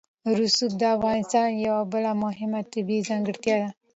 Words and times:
رسوب 0.39 0.71
د 0.81 0.83
افغانستان 0.95 1.47
یوه 1.65 1.83
بله 1.93 2.11
مهمه 2.23 2.61
طبیعي 2.73 3.05
ځانګړتیا 3.09 3.55
ده. 3.61 3.69